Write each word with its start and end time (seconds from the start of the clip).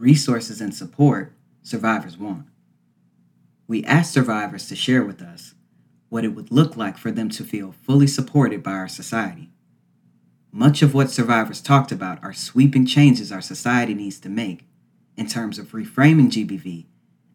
resources, 0.00 0.60
and 0.60 0.74
support 0.74 1.32
survivors 1.62 2.16
want. 2.16 2.46
We 3.68 3.84
asked 3.84 4.12
survivors 4.12 4.66
to 4.68 4.76
share 4.76 5.04
with 5.04 5.22
us 5.22 5.54
what 6.08 6.24
it 6.24 6.34
would 6.34 6.50
look 6.50 6.76
like 6.76 6.98
for 6.98 7.12
them 7.12 7.28
to 7.30 7.44
feel 7.44 7.72
fully 7.72 8.06
supported 8.06 8.62
by 8.62 8.72
our 8.72 8.88
society. 8.88 9.50
Much 10.50 10.82
of 10.82 10.94
what 10.94 11.10
survivors 11.10 11.60
talked 11.60 11.92
about 11.92 12.18
are 12.24 12.32
sweeping 12.32 12.84
changes 12.84 13.30
our 13.30 13.40
society 13.40 13.94
needs 13.94 14.18
to 14.18 14.28
make 14.28 14.66
in 15.16 15.28
terms 15.28 15.58
of 15.58 15.72
reframing 15.72 16.28
GBV 16.28 16.86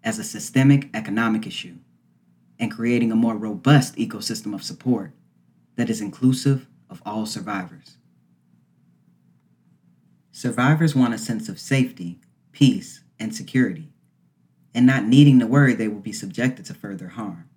as 0.04 0.20
a 0.20 0.24
systemic 0.24 0.90
economic 0.94 1.48
issue 1.48 1.78
and 2.60 2.72
creating 2.72 3.12
a 3.12 3.16
more 3.16 3.38
robust 3.38 3.96
ecosystem 3.96 4.54
of 4.54 4.64
support 4.64 5.14
that 5.76 5.90
is 5.90 6.02
inclusive 6.02 6.68
of 6.90 7.02
all 7.06 7.26
survivors. 7.26 7.98
Survivors 10.32 10.94
want 10.94 11.14
a 11.14 11.18
sense 11.18 11.48
of 11.48 11.60
safety, 11.60 12.20
peace, 12.56 13.02
and 13.20 13.36
security, 13.36 13.90
and 14.73 14.86
not 14.86 15.04
needing 15.04 15.40
to 15.40 15.45
worry 15.45 15.73
they 15.73 15.90
will 15.90 16.00
be 16.00 16.14
subjected 16.14 16.66
to 16.66 16.73
further 16.73 17.09
harm. 17.09 17.50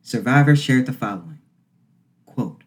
Survivors 0.00 0.62
shared 0.62 0.86
the 0.86 0.92
following 0.92 1.40
quote, 2.24 2.62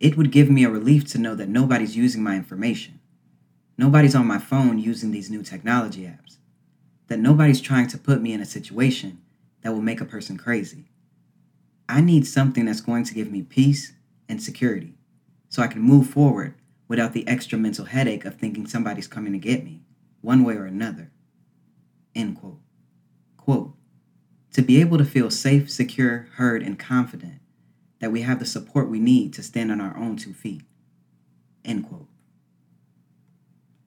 It 0.00 0.16
would 0.16 0.32
give 0.32 0.50
me 0.50 0.64
a 0.64 0.70
relief 0.70 1.06
to 1.12 1.18
know 1.18 1.36
that 1.36 1.48
nobody's 1.48 1.96
using 1.96 2.22
my 2.22 2.34
information. 2.34 2.98
Nobody's 3.78 4.16
on 4.16 4.26
my 4.26 4.38
phone 4.38 4.78
using 4.78 5.12
these 5.12 5.30
new 5.30 5.44
technology 5.44 6.02
apps. 6.02 6.38
That 7.06 7.20
nobody's 7.20 7.60
trying 7.60 7.86
to 7.88 7.98
put 7.98 8.20
me 8.20 8.32
in 8.32 8.40
a 8.40 8.46
situation 8.46 9.22
that 9.62 9.72
will 9.72 9.80
make 9.80 10.00
a 10.00 10.04
person 10.04 10.36
crazy. 10.36 10.86
I 11.88 12.00
need 12.00 12.26
something 12.26 12.64
that's 12.64 12.80
going 12.80 13.04
to 13.04 13.14
give 13.14 13.30
me 13.30 13.42
peace 13.42 13.92
and 14.28 14.42
security 14.42 14.94
so 15.48 15.62
I 15.62 15.68
can 15.68 15.82
move 15.82 16.08
forward 16.08 16.54
without 16.88 17.12
the 17.12 17.26
extra 17.28 17.58
mental 17.58 17.84
headache 17.84 18.24
of 18.24 18.34
thinking 18.34 18.66
somebody's 18.66 19.06
coming 19.06 19.32
to 19.32 19.38
get 19.38 19.64
me, 19.64 19.82
one 20.22 20.44
way 20.44 20.54
or 20.54 20.64
another. 20.64 21.10
End 22.14 22.38
quote. 22.40 22.60
Quote, 23.36 23.74
to 24.54 24.62
be 24.62 24.80
able 24.80 24.98
to 24.98 25.04
feel 25.04 25.30
safe, 25.30 25.70
secure, 25.70 26.28
heard, 26.36 26.62
and 26.62 26.78
confident 26.78 27.40
that 27.98 28.12
we 28.12 28.22
have 28.22 28.38
the 28.38 28.46
support 28.46 28.88
we 28.88 28.98
need 28.98 29.32
to 29.34 29.42
stand 29.42 29.70
on 29.70 29.80
our 29.80 29.96
own 29.96 30.16
two 30.16 30.32
feet. 30.32 30.62
End 31.64 31.86
quote. 31.86 32.08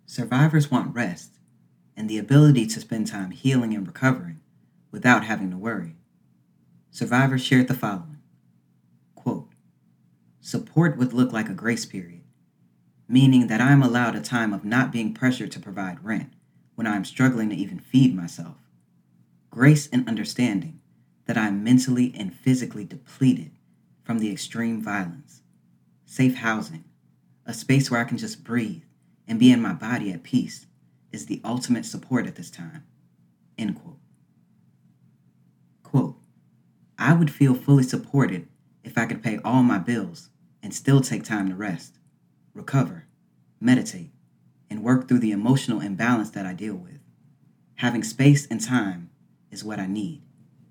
Survivors 0.06 0.70
want 0.70 0.94
rest 0.94 1.40
and 1.96 2.10
the 2.10 2.18
ability 2.18 2.66
to 2.68 2.80
spend 2.80 3.08
time 3.08 3.32
healing 3.32 3.74
and 3.74 3.88
recovering 3.88 4.42
without 4.92 5.26
having 5.26 5.52
to 5.52 5.58
worry. 5.58 5.96
Survivors 6.92 7.44
shared 7.44 7.68
the 7.68 7.74
following 7.74 8.20
quote, 9.14 9.50
Support 10.42 10.98
would 10.98 11.14
look 11.14 11.32
like 11.32 11.50
a 11.50 11.54
grace 11.54 11.86
period 11.86 12.25
meaning 13.08 13.48
that 13.48 13.62
I 13.62 13.72
am 13.72 13.84
allowed 13.84 14.16
a 14.16 14.22
time 14.22 14.54
of 14.54 14.66
not 14.66 14.92
being 14.92 15.14
pressured 15.14 15.52
to 15.54 15.60
provide 15.60 16.04
rent 16.04 16.34
when 16.76 16.88
I 16.88 16.96
am 16.96 17.06
struggling 17.06 17.50
to 17.50 17.56
even 17.56 17.80
feed 17.80 18.16
myself. 18.16 18.58
Grace 19.50 19.88
and 19.88 20.08
understanding 20.08 20.82
that 21.26 21.38
I 21.38 21.48
am 21.48 21.64
mentally 21.64 22.14
and 22.18 22.36
physically 22.36 22.84
depleted 22.84 23.52
from 24.04 24.20
the 24.20 24.32
extreme 24.32 24.82
violence. 24.82 25.42
Safe 26.06 26.36
housing, 26.36 26.84
a 27.46 27.54
space 27.54 27.90
where 27.90 28.00
I 28.00 28.06
can 28.06 28.18
just 28.18 28.44
breathe 28.44 28.84
and 29.28 29.40
be 29.40 29.52
in 29.52 29.62
my 29.62 29.74
body 29.74 30.12
at 30.12 30.24
peace, 30.24 30.68
is 31.12 31.26
the 31.26 31.42
ultimate 31.44 31.86
support 31.86 32.28
at 32.28 32.36
this 32.36 32.52
time. 32.52 32.84
End 33.58 33.82
quote. 33.82 33.98
Quote, 35.84 36.18
I 37.00 37.14
would 37.14 37.32
feel 37.32 37.56
fully 37.56 37.84
supported 37.84 38.48
if 38.84 38.98
I 38.98 39.06
could 39.06 39.24
pay 39.24 39.40
all 39.44 39.64
my 39.64 39.78
bills 39.78 40.30
and 40.62 40.74
still 40.74 41.02
take 41.02 41.24
time 41.24 41.50
to 41.50 41.56
rest 41.56 41.98
recover, 42.56 43.06
meditate, 43.60 44.12
and 44.70 44.82
work 44.82 45.08
through 45.08 45.20
the 45.20 45.32
emotional 45.32 45.82
imbalance 45.82 46.32
that 46.32 46.46
I 46.46 46.54
deal 46.54 46.76
with. 46.76 47.00
Having 47.76 48.04
space 48.06 48.48
and 48.48 48.60
time 48.60 49.12
is 49.52 49.64
what 49.64 49.80
I 49.80 49.86
need. 49.86 50.24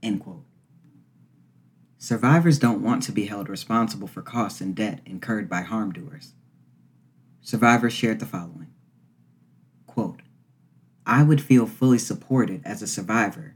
End 0.03 0.21
quote. 0.21 0.45
Survivors 1.99 2.59
don't 2.59 2.83
want 2.83 3.03
to 3.05 3.13
be 3.13 3.27
held 3.27 3.49
responsible 3.49 4.09
for 4.09 4.23
costs 4.23 4.61
and 4.61 4.75
debt 4.75 5.01
incurred 5.07 5.49
by 5.49 5.63
harm 5.63 5.93
doers. 5.93 6.33
Survivors 7.41 7.93
shared 7.93 8.19
the 8.19 8.27
following 8.27 8.73
quote, 9.87 10.23
I 11.07 11.23
would 11.23 11.41
feel 11.41 11.67
fully 11.67 11.99
supported 11.99 12.63
as 12.65 12.83
a 12.83 12.87
survivor 12.87 13.55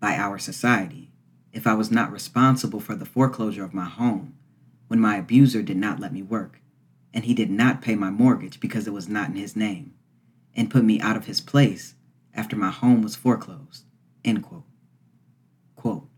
by 0.00 0.16
our 0.16 0.38
society 0.38 1.10
if 1.52 1.66
I 1.66 1.74
was 1.74 1.90
not 1.90 2.12
responsible 2.12 2.78
for 2.78 2.94
the 2.94 3.06
foreclosure 3.06 3.64
of 3.64 3.72
my 3.72 3.86
home 3.86 4.34
when 4.88 5.00
my 5.00 5.16
abuser 5.16 5.62
did 5.62 5.76
not 5.76 5.98
let 5.98 6.12
me 6.12 6.22
work 6.22 6.60
and 7.12 7.24
he 7.24 7.34
did 7.34 7.50
not 7.50 7.82
pay 7.82 7.94
my 7.94 8.10
mortgage 8.10 8.60
because 8.60 8.86
it 8.86 8.92
was 8.92 9.08
not 9.08 9.30
in 9.30 9.36
his 9.36 9.56
name, 9.56 9.94
and 10.54 10.70
put 10.70 10.84
me 10.84 11.00
out 11.00 11.16
of 11.16 11.26
his 11.26 11.40
place 11.40 11.94
after 12.34 12.56
my 12.56 12.70
home 12.70 13.02
was 13.02 13.16
foreclosed. 13.16 13.84
End 14.24 14.42
quote. 14.42 14.64
Quote, 15.76 16.08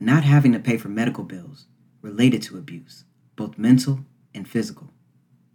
not 0.00 0.24
having 0.24 0.52
to 0.52 0.58
pay 0.58 0.76
for 0.76 0.88
medical 0.88 1.24
bills 1.24 1.66
related 2.00 2.42
to 2.42 2.56
abuse, 2.56 3.04
both 3.36 3.58
mental 3.58 4.00
and 4.34 4.48
physical. 4.48 4.90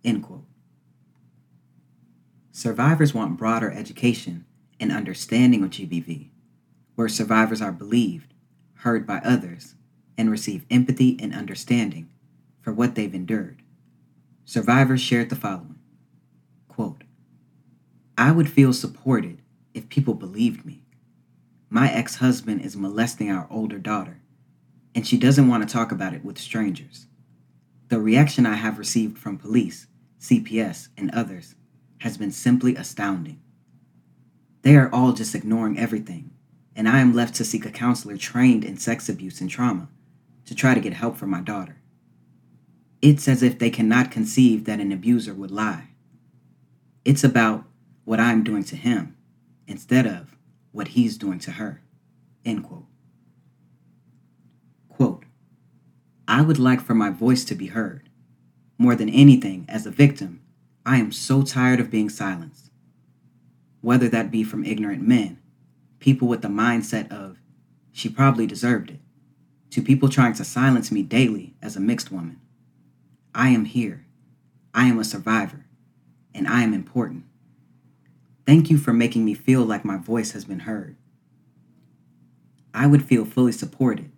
End 0.03 0.23
quote. 0.23 0.45
Survivors 2.51 3.13
want 3.13 3.37
broader 3.37 3.71
education 3.71 4.45
and 4.79 4.91
understanding 4.91 5.63
of 5.63 5.71
GBV, 5.71 6.29
where 6.95 7.09
survivors 7.09 7.61
are 7.61 7.71
believed, 7.71 8.33
heard 8.75 9.07
by 9.07 9.17
others, 9.19 9.73
and 10.17 10.29
receive 10.29 10.65
empathy 10.69 11.17
and 11.19 11.33
understanding 11.33 12.09
for 12.61 12.71
what 12.71 12.93
they've 12.93 13.15
endured. 13.15 13.62
Survivors 14.45 14.99
shared 14.99 15.29
the 15.29 15.35
following 15.37 15.79
quote, 16.67 17.03
I 18.17 18.31
would 18.31 18.49
feel 18.49 18.73
supported 18.73 19.41
if 19.73 19.89
people 19.89 20.15
believed 20.15 20.65
me. 20.65 20.83
My 21.69 21.91
ex 21.91 22.17
husband 22.17 22.61
is 22.61 22.75
molesting 22.75 23.31
our 23.31 23.47
older 23.49 23.79
daughter, 23.79 24.21
and 24.93 25.07
she 25.07 25.17
doesn't 25.17 25.47
want 25.47 25.67
to 25.67 25.71
talk 25.71 25.91
about 25.91 26.13
it 26.13 26.25
with 26.25 26.37
strangers. 26.37 27.07
The 27.87 27.99
reaction 27.99 28.45
I 28.45 28.55
have 28.55 28.77
received 28.77 29.17
from 29.17 29.37
police, 29.37 29.87
CPS, 30.19 30.89
and 30.97 31.09
others 31.11 31.55
has 31.99 32.17
been 32.17 32.31
simply 32.31 32.75
astounding. 32.75 33.41
They 34.63 34.75
are 34.75 34.93
all 34.93 35.13
just 35.13 35.35
ignoring 35.35 35.79
everything, 35.79 36.31
and 36.75 36.89
I 36.89 36.99
am 36.99 37.13
left 37.13 37.35
to 37.35 37.45
seek 37.45 37.65
a 37.65 37.71
counselor 37.71 38.17
trained 38.17 38.65
in 38.65 38.77
sex 38.77 39.07
abuse 39.07 39.39
and 39.39 39.49
trauma 39.49 39.87
to 40.45 40.53
try 40.53 40.73
to 40.73 40.81
get 40.81 40.93
help 40.93 41.15
for 41.15 41.27
my 41.27 41.39
daughter. 41.39 41.77
It's 43.03 43.27
as 43.27 43.43
if 43.43 43.59
they 43.59 43.69
cannot 43.69 44.11
conceive 44.11 44.63
that 44.63 44.79
an 44.79 44.93
abuser 44.93 45.33
would 45.33 45.51
lie. 45.51 45.89
It's 47.03 47.21
about 47.21 47.65
what 48.05 48.21
I'm 48.21 48.45
doing 48.45 48.63
to 48.63 48.77
him 48.77 49.17
instead 49.67 50.07
of 50.07 50.37
what 50.71 50.89
he's 50.89 51.17
doing 51.17 51.37
to 51.39 51.51
her. 51.51 51.81
End 52.45 52.63
quote. 52.63 52.85
Quote, 54.87 55.25
I 56.29 56.43
would 56.43 56.57
like 56.57 56.79
for 56.79 56.93
my 56.93 57.09
voice 57.09 57.43
to 57.43 57.55
be 57.55 57.67
heard. 57.67 58.07
More 58.77 58.95
than 58.95 59.09
anything, 59.09 59.65
as 59.67 59.85
a 59.85 59.91
victim, 59.91 60.41
I 60.85 60.95
am 60.95 61.11
so 61.11 61.41
tired 61.41 61.81
of 61.81 61.91
being 61.91 62.09
silenced. 62.09 62.71
Whether 63.81 64.07
that 64.07 64.31
be 64.31 64.45
from 64.45 64.63
ignorant 64.63 65.05
men, 65.05 65.39
people 65.99 66.29
with 66.29 66.41
the 66.41 66.47
mindset 66.47 67.11
of, 67.11 67.37
she 67.91 68.07
probably 68.07 68.47
deserved 68.47 68.91
it, 68.91 69.01
to 69.71 69.81
people 69.81 70.07
trying 70.07 70.35
to 70.35 70.45
silence 70.45 70.89
me 70.89 71.03
daily 71.03 71.53
as 71.61 71.75
a 71.75 71.81
mixed 71.81 72.09
woman. 72.09 72.39
I 73.35 73.49
am 73.49 73.65
here. 73.65 74.05
I 74.73 74.85
am 74.87 74.99
a 74.99 75.03
survivor, 75.03 75.65
and 76.35 76.47
I 76.47 76.61
am 76.61 76.73
important. 76.73 77.25
Thank 78.45 78.69
you 78.69 78.77
for 78.77 78.93
making 78.93 79.25
me 79.25 79.33
feel 79.33 79.63
like 79.63 79.83
my 79.83 79.97
voice 79.97 80.31
has 80.31 80.45
been 80.45 80.61
heard. 80.61 80.97
I 82.73 82.87
would 82.87 83.03
feel 83.03 83.25
fully 83.25 83.51
supported 83.51 84.11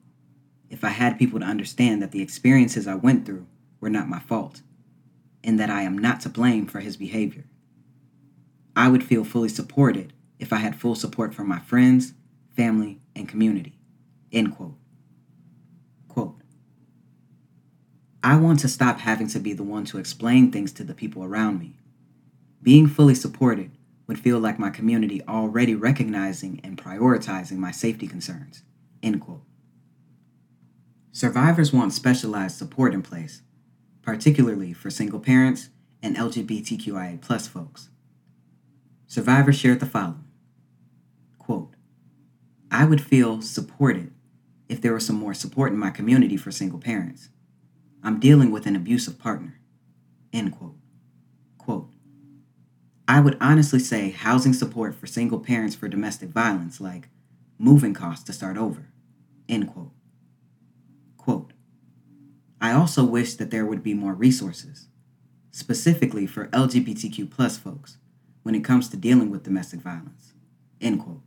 if 0.70 0.84
I 0.84 0.90
had 0.90 1.20
people 1.20 1.40
to 1.40 1.46
understand 1.46 2.02
that 2.02 2.12
the 2.12 2.22
experiences 2.22 2.88
I 2.88 2.96
went 2.96 3.26
through 3.26 3.48
were 3.80 3.90
not 3.90 4.10
my 4.10 4.20
fault, 4.20 4.62
and 5.44 5.60
that 5.60 5.70
I 5.70 5.84
am 5.84 5.98
not 5.98 6.20
to 6.22 6.30
blame 6.30 6.66
for 6.66 6.80
his 6.80 6.98
behavior. 6.98 7.46
I 8.76 8.90
would 8.90 9.04
feel 9.04 9.24
fully 9.24 9.50
supported 9.50 10.12
if 10.40 10.52
I 10.52 10.58
had 10.58 10.76
full 10.76 10.96
support 10.96 11.34
from 11.34 11.48
my 11.48 11.60
friends, 11.60 12.14
family, 12.56 13.00
and 13.16 13.30
community. 13.30 13.78
End 14.34 14.56
quote. 14.56 14.76
I 18.26 18.38
want 18.38 18.60
to 18.62 18.68
stop 18.68 19.02
having 19.02 19.28
to 19.28 19.40
be 19.40 19.54
the 19.54 19.62
one 19.62 19.86
to 19.86 20.00
explain 20.00 20.52
things 20.52 20.72
to 20.74 20.84
the 20.84 20.96
people 20.96 21.24
around 21.24 21.60
me. 21.60 21.76
Being 22.60 22.88
fully 22.88 23.14
supported 23.14 23.70
would 24.08 24.18
feel 24.18 24.40
like 24.40 24.58
my 24.58 24.72
community 24.72 25.22
already 25.28 25.76
recognizing 25.76 26.60
and 26.64 26.76
prioritizing 26.76 27.58
my 27.58 27.70
safety 27.70 28.08
concerns. 28.08 28.64
End 29.04 29.22
quote. 29.22 29.44
Survivors 31.12 31.72
want 31.72 31.94
specialized 31.94 32.58
support 32.58 32.96
in 32.96 33.04
place, 33.04 33.44
particularly 34.02 34.74
for 34.74 34.90
single 34.90 35.20
parents 35.20 35.70
and 36.02 36.18
LGBTQIA 36.18 37.22
plus 37.22 37.48
folks. 37.48 37.90
Survivors 39.06 39.56
shared 39.56 39.80
the 39.80 39.86
following 39.86 40.26
quote, 41.38 41.76
I 42.72 42.86
would 42.86 43.02
feel 43.02 43.44
supported 43.44 44.12
if 44.68 44.82
there 44.82 44.94
was 44.94 45.06
some 45.06 45.16
more 45.16 45.36
support 45.36 45.72
in 45.72 45.78
my 45.78 45.92
community 45.92 46.38
for 46.38 46.50
single 46.50 46.80
parents. 46.80 47.30
I'm 48.06 48.20
dealing 48.20 48.52
with 48.52 48.68
an 48.68 48.76
abusive 48.76 49.18
partner. 49.18 49.60
End 50.32 50.56
quote. 50.56 50.78
Quote. 51.58 51.90
I 53.08 53.20
would 53.20 53.36
honestly 53.42 53.80
say 53.80 54.12
housing 54.12 54.54
support 54.54 54.94
for 54.94 55.08
single 55.08 55.40
parents 55.40 55.76
for 55.76 55.88
domestic 55.88 56.30
violence, 56.30 56.80
like 56.80 57.10
moving 57.58 57.96
costs 57.96 58.24
to 58.26 58.34
start 58.34 58.58
over. 58.58 58.90
End 59.50 59.74
quote. 59.74 59.90
Quote, 61.18 61.54
I 62.62 62.74
also 62.74 63.04
wish 63.04 63.34
that 63.34 63.50
there 63.50 63.66
would 63.66 63.82
be 63.82 63.96
more 63.96 64.14
resources, 64.14 64.88
specifically 65.50 66.28
for 66.28 66.46
LGBTQ 66.50 67.32
plus 67.32 67.58
folks, 67.58 67.98
when 68.44 68.54
it 68.54 68.64
comes 68.64 68.88
to 68.90 68.98
dealing 68.98 69.32
with 69.32 69.42
domestic 69.42 69.80
violence. 69.80 70.34
End 70.80 71.02
quote. 71.02 71.24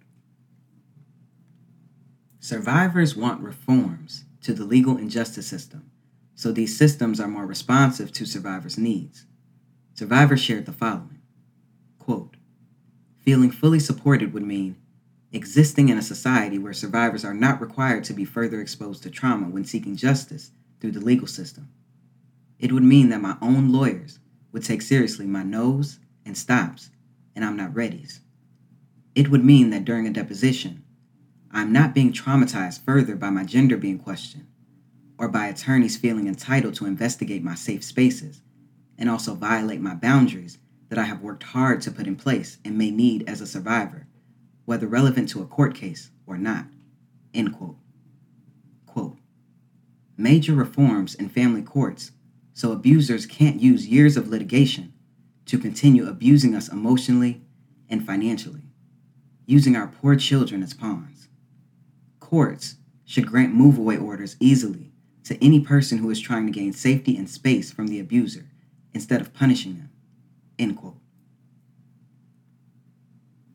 Survivors 2.39 3.17
want 3.17 3.43
reforms 3.43 4.27
to 4.43 4.55
the 4.55 4.65
legal 4.65 4.97
and 4.97 5.11
justice 5.11 5.49
system, 5.49 5.91
so 6.39 6.53
these 6.53 6.79
systems 6.79 7.19
are 7.19 7.27
more 7.27 7.45
responsive 7.45 8.13
to 8.13 8.25
survivors' 8.25 8.79
needs. 8.79 9.27
Survivors 9.95 10.41
shared 10.41 10.67
the 10.67 10.73
following 10.73 11.19
quote, 11.99 12.37
Feeling 13.19 13.51
fully 13.51 13.81
supported 13.81 14.33
would 14.33 14.45
mean 14.45 14.77
existing 15.33 15.89
in 15.89 15.99
a 15.99 16.03
society 16.03 16.57
where 16.57 16.73
survivors 16.73 17.25
are 17.25 17.35
not 17.35 17.61
required 17.61 18.05
to 18.05 18.15
be 18.15 18.25
further 18.25 18.61
exposed 18.61 19.03
to 19.03 19.11
trauma 19.11 19.49
when 19.49 19.65
seeking 19.65 19.97
justice 19.97 20.53
through 20.79 20.93
the 20.93 21.01
legal 21.01 21.27
system. 21.27 21.71
It 22.61 22.71
would 22.71 22.85
mean 22.85 23.09
that 23.09 23.21
my 23.21 23.37
own 23.43 23.73
lawyers 23.73 24.21
would 24.53 24.63
take 24.63 24.83
seriously 24.83 25.27
my 25.27 25.43
no's 25.43 25.99
and 26.25 26.39
stops, 26.39 26.91
and 27.35 27.45
I'm 27.45 27.57
not 27.57 27.75
ready's. 27.75 28.21
It 29.17 29.29
would 29.29 29.45
mean 29.45 29.71
that 29.71 29.85
during 29.85 30.07
a 30.07 30.13
deposition, 30.13 30.85
I'm 31.51 31.73
not 31.73 31.95
being 31.95 32.13
traumatized 32.13 32.85
further 32.85 33.17
by 33.17 33.31
my 33.31 33.43
gender 33.43 33.77
being 33.77 33.99
questioned, 33.99 34.47
or 35.19 35.29
by 35.29 35.49
attorneys 35.49 35.97
feeling 35.97 36.29
entitled 36.29 36.75
to 36.75 36.87
investigate 36.87 37.43
my 37.43 37.55
safe 37.55 37.83
spaces 37.83 38.41
and 38.97 39.11
also 39.11 39.35
violate 39.35 39.81
my 39.81 39.95
boundaries 39.95 40.59
that 40.89 40.99
I 40.99 41.05
have 41.05 41.21
worked 41.21 41.43
hard 41.43 41.83
to 41.83 41.91
put 41.91 42.07
in 42.07 42.17
place 42.17 42.59
and 42.65 42.79
may 42.79 42.91
need 42.91 43.29
as 43.29 43.41
a 43.41 43.47
survivor, 43.47 44.07
whether 44.65 44.87
relevant 44.87 45.29
to 45.31 45.43
a 45.43 45.47
court 45.47 45.75
case 45.75 46.11
or 46.27 46.39
not. 46.39 46.67
End 47.35 47.57
quote. 47.57 47.77
Quote 48.87 49.19
Major 50.17 50.55
reforms 50.55 51.15
in 51.15 51.29
family 51.29 51.63
courts 51.63 52.13
so 52.55 52.73
abusers 52.73 53.27
can't 53.27 53.61
use 53.61 53.87
years 53.87 54.17
of 54.17 54.29
litigation 54.29 54.93
to 55.47 55.59
continue 55.59 56.09
abusing 56.09 56.55
us 56.55 56.69
emotionally 56.69 57.43
and 57.89 58.05
financially, 58.05 58.63
using 59.47 59.77
our 59.77 59.87
poor 59.87 60.17
children 60.17 60.63
as 60.63 60.75
pawns. 60.75 61.29
Courts 62.21 62.77
should 63.05 63.27
grant 63.27 63.55
move 63.55 63.79
away 63.79 63.97
orders 63.97 64.37
easily 64.41 64.93
to 65.25 65.43
any 65.45 65.61
person 65.61 65.99
who 65.99 66.11
is 66.11 66.21
trying 66.21 66.47
to 66.47 66.53
gain 66.53 66.73
safety 66.73 67.17
and 67.17 67.29
space 67.29 67.71
from 67.73 67.89
the 67.89 68.01
abuser 68.01 68.47
instead 68.93 69.21
of 69.21 69.35
punishing 69.35 69.77
them. 69.77 69.91
End 70.59 70.77
quote. 70.77 70.97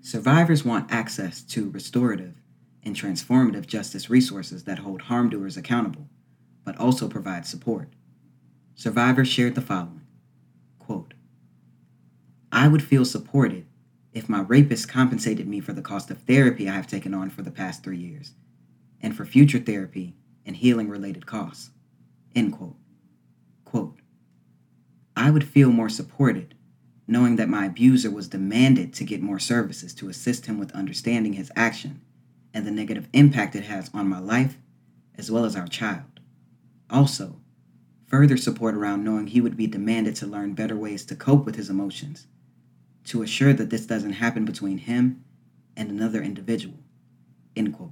Survivors 0.02 0.66
want 0.66 0.92
access 0.92 1.42
to 1.42 1.70
restorative 1.70 2.36
and 2.84 2.96
transformative 2.96 3.66
justice 3.66 4.10
resources 4.10 4.66
that 4.66 4.80
hold 4.80 5.04
harm 5.04 5.30
doers 5.30 5.58
accountable, 5.58 6.08
but 6.66 6.78
also 6.78 7.08
provide 7.08 7.46
support. 7.46 7.90
Survivors 8.76 9.28
shared 9.28 9.56
the 9.56 9.62
following 9.62 10.02
quote, 10.80 11.14
I 12.52 12.68
would 12.68 12.84
feel 12.84 13.06
supported 13.06 13.66
if 14.14 14.30
my 14.30 14.42
rapist 14.42 14.90
compensated 14.90 15.48
me 15.48 15.60
for 15.60 15.74
the 15.74 15.82
cost 15.82 16.12
of 16.12 16.20
therapy 16.20 16.70
I 16.70 16.74
have 16.74 16.88
taken 16.88 17.14
on 17.14 17.30
for 17.30 17.42
the 17.42 17.52
past 17.52 17.84
three 17.84 17.98
years, 17.98 18.34
and 19.02 19.16
for 19.16 19.26
future 19.26 19.60
therapy 19.60 20.16
and 20.46 20.58
healing 20.58 20.90
related 20.90 21.26
costs. 21.26 21.72
End 22.36 22.54
quote. 22.54 22.76
Quote, 23.66 24.00
I 25.16 25.30
would 25.30 25.48
feel 25.48 25.72
more 25.72 25.90
supported 25.90 26.56
knowing 27.08 27.36
that 27.36 27.50
my 27.50 27.66
abuser 27.66 28.10
was 28.10 28.30
demanded 28.30 28.94
to 28.94 29.04
get 29.04 29.22
more 29.22 29.40
services 29.40 29.94
to 29.94 30.10
assist 30.10 30.46
him 30.46 30.58
with 30.58 30.72
understanding 30.72 31.34
his 31.34 31.52
action 31.56 32.02
and 32.54 32.66
the 32.66 32.72
negative 32.72 33.08
impact 33.14 33.56
it 33.56 33.66
has 33.66 33.90
on 33.94 34.08
my 34.08 34.20
life 34.20 34.58
as 35.16 35.30
well 35.30 35.46
as 35.46 35.56
our 35.56 35.68
child. 35.68 36.20
Also, 36.90 37.40
further 38.08 38.38
support 38.38 38.76
around 38.76 39.04
knowing 39.04 39.28
he 39.28 39.42
would 39.42 39.58
be 39.58 39.68
demanded 39.68 40.16
to 40.16 40.28
learn 40.28 40.54
better 40.54 40.78
ways 40.78 41.06
to 41.06 41.16
cope 41.16 41.46
with 41.46 41.56
his 41.56 41.70
emotions, 41.70 42.28
to 43.06 43.22
assure 43.22 43.54
that 43.54 43.70
this 43.70 43.86
doesn't 43.86 44.14
happen 44.14 44.46
between 44.46 44.78
him 44.78 45.24
and 45.76 45.90
another 45.90 46.22
individual. 46.22 46.78
End 47.56 47.74
quote. 47.74 47.92